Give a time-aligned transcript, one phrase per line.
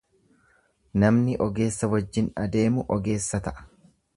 [1.03, 3.67] Namni ogeessa wajjin adeemu ogeessa ta'a.